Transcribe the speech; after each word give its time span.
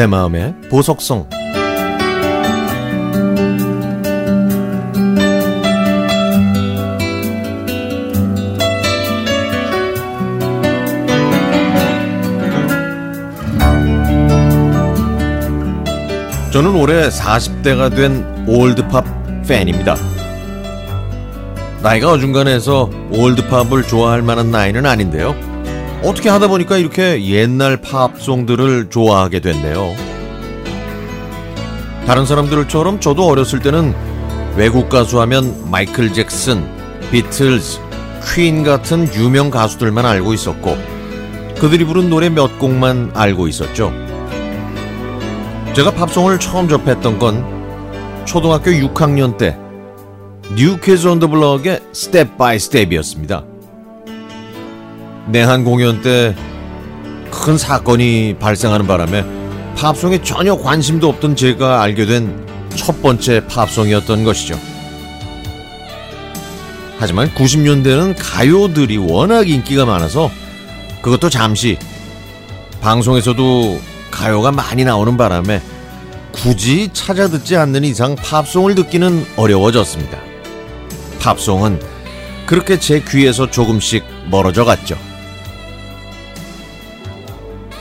내 0.00 0.06
마음의 0.06 0.54
보석성 0.70 1.28
저는 16.50 16.74
올해 16.76 17.10
40대가 17.10 17.94
된 17.94 18.46
올드팝 18.48 19.04
팬입니다. 19.46 19.96
나이가 21.82 22.12
어중간해서 22.12 22.90
올드팝을 23.10 23.82
좋아할 23.86 24.22
만한 24.22 24.50
나이는 24.50 24.86
아닌데요. 24.86 25.49
어떻게 26.02 26.30
하다 26.30 26.48
보니까 26.48 26.78
이렇게 26.78 27.22
옛날 27.26 27.76
팝송들을 27.76 28.88
좋아하게 28.88 29.40
됐네요. 29.40 29.94
다른 32.06 32.24
사람들처럼 32.24 33.00
저도 33.00 33.26
어렸을 33.26 33.60
때는 33.60 33.94
외국 34.56 34.88
가수 34.88 35.20
하면 35.20 35.70
마이클 35.70 36.12
잭슨, 36.12 36.66
비틀즈, 37.10 37.78
퀸 38.34 38.64
같은 38.64 39.12
유명 39.14 39.50
가수들만 39.50 40.06
알고 40.06 40.32
있었고 40.32 40.76
그들이 41.58 41.84
부른 41.84 42.08
노래 42.08 42.30
몇 42.30 42.58
곡만 42.58 43.12
알고 43.14 43.46
있었죠. 43.48 43.92
제가 45.74 45.92
팝송을 45.92 46.40
처음 46.40 46.68
접했던 46.68 47.18
건 47.18 48.24
초등학교 48.24 48.70
6학년 48.70 49.36
때 49.36 49.56
뉴키즈 50.56 51.06
온더 51.06 51.28
블럭의 51.28 51.80
Step 51.92 52.38
by 52.38 52.58
Step이었습니다. 52.58 53.49
내한 55.30 55.64
공연 55.64 56.02
때 56.02 56.34
큰 57.30 57.56
사건이 57.56 58.36
발생하는 58.40 58.86
바람에 58.86 59.24
팝송에 59.76 60.20
전혀 60.22 60.56
관심도 60.56 61.08
없던 61.08 61.36
제가 61.36 61.80
알게 61.80 62.06
된 62.06 62.50
첫 62.76 63.02
번째 63.02 63.44
팝송이었던 63.46 64.24
것이죠. 64.24 64.58
하지만 66.98 67.32
90년대는 67.34 68.14
가요들이 68.18 68.98
워낙 68.98 69.48
인기가 69.48 69.86
많아서 69.86 70.30
그것도 71.02 71.30
잠시 71.30 71.78
방송에서도 72.80 73.80
가요가 74.10 74.52
많이 74.52 74.84
나오는 74.84 75.16
바람에 75.16 75.62
굳이 76.32 76.90
찾아 76.92 77.28
듣지 77.28 77.56
않는 77.56 77.84
이상 77.84 78.16
팝송을 78.16 78.74
듣기는 78.74 79.26
어려워졌습니다. 79.36 80.18
팝송은 81.20 81.80
그렇게 82.46 82.78
제 82.78 83.02
귀에서 83.06 83.50
조금씩 83.50 84.04
멀어져 84.30 84.64
갔죠. 84.64 84.96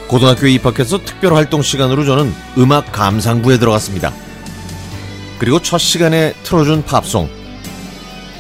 고등학교에 0.09 0.51
입학해서 0.53 0.97
특별 1.05 1.35
활동 1.35 1.61
시간으로 1.61 2.03
저는 2.03 2.33
음악 2.57 2.91
감상부에 2.91 3.59
들어갔습니다. 3.59 4.11
그리고 5.37 5.61
첫 5.61 5.77
시간에 5.77 6.33
틀어준 6.43 6.83
팝송. 6.83 7.29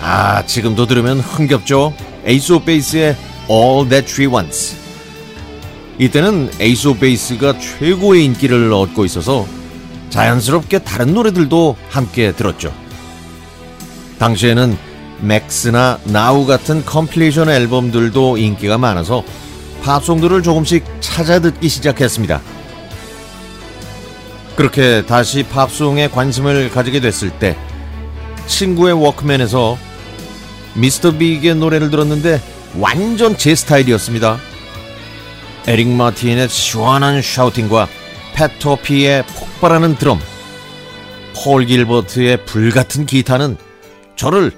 아, 0.01 0.43
지금도 0.45 0.87
들으면 0.87 1.19
흥겹죠? 1.19 1.93
에이스 2.25 2.53
오브 2.53 2.65
베이스의 2.65 3.15
All 3.49 3.87
That 3.87 4.11
She 4.11 4.27
Wants. 4.27 4.75
이때는 5.99 6.49
에이스 6.59 6.87
오브 6.87 6.99
베이스가 7.01 7.59
최고의 7.59 8.25
인기를 8.25 8.73
얻고 8.73 9.05
있어서 9.05 9.45
자연스럽게 10.09 10.79
다른 10.79 11.13
노래들도 11.13 11.75
함께 11.89 12.31
들었죠. 12.31 12.73
당시에는 14.17 14.75
맥스나 15.21 15.99
나우 16.05 16.47
같은 16.47 16.83
compilation 16.83 17.47
앨범들도 17.47 18.37
인기가 18.37 18.79
많아서 18.79 19.23
팝송들을 19.89 20.43
조금씩 20.43 20.85
찾아 20.99 21.39
듣기 21.39 21.67
시작했습니다. 21.67 22.41
그렇게 24.55 25.03
다시 25.07 25.41
팝송에 25.41 26.09
관심을 26.09 26.69
가지게 26.69 26.99
됐을 26.99 27.31
때 27.31 27.57
친구의 28.45 28.93
워크맨에서 28.93 29.79
미스터 30.75 31.17
빅의 31.17 31.55
노래를 31.55 31.89
들었는데 31.89 32.39
완전 32.77 33.35
제 33.35 33.55
스타일이었습니다. 33.55 34.37
에릭 35.65 35.87
마틴의 35.87 36.49
시원한 36.49 37.23
샤우팅과 37.23 37.87
패토피의 38.35 39.23
폭발하는 39.25 39.95
드럼, 39.95 40.19
폴 41.35 41.65
길버트의 41.65 42.45
불같은 42.45 43.07
기타는 43.07 43.57
저를 44.15 44.51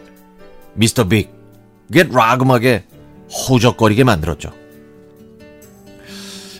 미스터 0.74 1.06
빅의 1.08 2.10
락 2.12 2.42
음악에 2.42 2.84
호적거리게 3.30 4.04
만들었죠. 4.04 4.61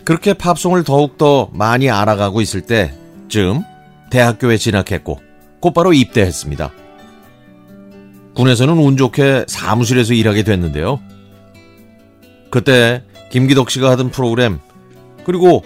그렇게 0.04 0.34
팝송을 0.34 0.84
더욱더 0.84 1.48
많이 1.52 1.90
알아가고 1.90 2.40
있을 2.40 2.62
때쯤 2.62 3.62
대학교에 4.10 4.56
진학했고 4.56 5.20
곧바로 5.60 5.92
입대했습니다. 5.92 6.72
군에서는 8.34 8.78
운 8.78 8.96
좋게 8.96 9.44
사무실에서 9.46 10.14
일하게 10.14 10.42
됐는데요. 10.42 11.00
그때 12.50 13.04
김기덕 13.30 13.70
씨가 13.70 13.90
하던 13.92 14.10
프로그램 14.10 14.58
그리고 15.24 15.62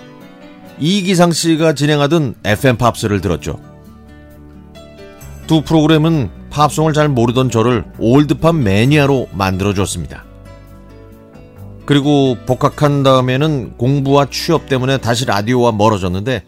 이기상 0.78 1.32
씨가 1.32 1.72
진행하던 1.72 2.34
FM 2.44 2.76
팝스를 2.76 3.20
들었죠. 3.20 3.58
두 5.46 5.62
프로그램은 5.62 6.30
팝송을 6.50 6.92
잘 6.92 7.08
모르던 7.08 7.50
저를 7.50 7.84
올드팝 7.98 8.54
매니아로 8.54 9.28
만들어줬습니다. 9.32 10.25
그리고 11.86 12.36
복학한 12.46 13.02
다음에는 13.04 13.76
공부와 13.78 14.26
취업 14.30 14.68
때문에 14.68 14.98
다시 14.98 15.24
라디오와 15.24 15.72
멀어졌는데 15.72 16.42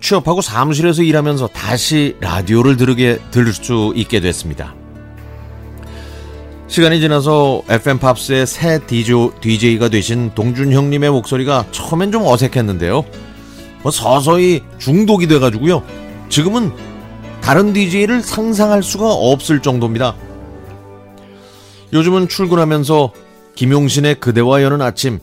취업하고 0.00 0.40
사무실에서 0.40 1.02
일하면서 1.02 1.48
다시 1.48 2.16
라디오를 2.20 2.76
들으게 2.76 3.18
들을 3.30 3.52
수 3.52 3.92
있게 3.96 4.20
됐습니다. 4.20 4.74
시간이 6.68 7.00
지나서 7.00 7.62
FM 7.68 7.98
팝스의 7.98 8.46
새 8.46 8.80
DJ가 8.86 9.88
되신 9.88 10.32
동준 10.34 10.72
형님의 10.72 11.10
목소리가 11.10 11.66
처음엔 11.72 12.12
좀 12.12 12.22
어색했는데요. 12.24 13.04
뭐 13.82 13.92
서서히 13.92 14.62
중독이 14.78 15.26
돼가지고요. 15.26 15.82
지금은 16.28 16.72
다른 17.40 17.72
DJ를 17.72 18.22
상상할 18.22 18.82
수가 18.82 19.12
없을 19.12 19.60
정도입니다. 19.60 20.16
요즘은 21.92 22.28
출근하면서 22.28 23.12
김용신의 23.54 24.16
그대와 24.16 24.62
여는 24.62 24.82
아침, 24.82 25.20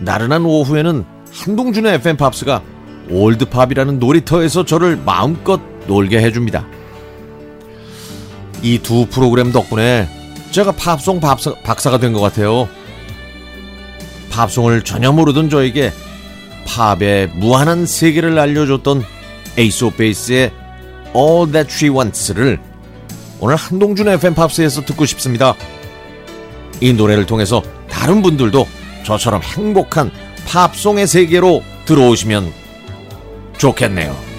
나른한 0.00 0.44
오후에는 0.44 1.04
한동준의 1.32 1.94
FM 1.94 2.16
팝스가 2.16 2.62
올드팝이라는 3.10 3.98
놀이터에서 3.98 4.64
저를 4.64 4.96
마음껏 4.96 5.60
놀게 5.86 6.20
해줍니다. 6.20 6.66
이 8.62 8.78
두 8.78 9.06
프로그램 9.06 9.52
덕분에 9.52 10.08
제가 10.50 10.72
팝송 10.72 11.20
박사, 11.20 11.54
박사가 11.64 11.98
된 11.98 12.12
것 12.12 12.20
같아요. 12.20 12.68
팝송을 14.30 14.82
전혀 14.82 15.10
모르던 15.12 15.48
저에게 15.48 15.92
팝의 16.66 17.28
무한한 17.36 17.86
세계를 17.86 18.38
알려줬던 18.38 19.02
Ace 19.56 19.84
of 19.84 19.96
Base의 19.96 20.52
All 21.16 21.50
That 21.50 21.72
She 21.72 21.90
Wants를 21.94 22.60
오늘 23.40 23.56
한동준 23.56 24.08
FM 24.08 24.34
팝스에서 24.34 24.82
듣고 24.82 25.06
싶습니다. 25.06 25.54
이 26.80 26.92
노래를 26.92 27.26
통해서 27.26 27.62
다른 27.88 28.22
분들도 28.22 28.66
저처럼 29.04 29.42
행복한 29.42 30.10
팝송의 30.46 31.06
세계로 31.06 31.62
들어오시면 31.84 32.52
좋겠네요. 33.58 34.29